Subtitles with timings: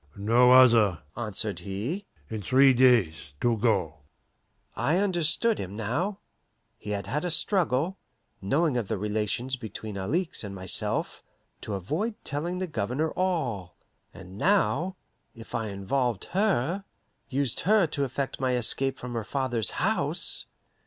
[0.15, 2.07] "No other," answered he.
[2.27, 3.99] "In three days to go."
[4.75, 6.17] I understood him now.
[6.79, 7.99] He had had a struggle,
[8.41, 11.21] knowing of the relations between Alixe and myself,
[11.61, 13.77] to avoid telling the Governor all.
[14.11, 14.95] And now,
[15.35, 16.83] if I involved her,
[17.29, 20.47] used her to effect my escape from her father's house!